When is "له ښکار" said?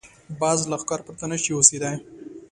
0.71-0.99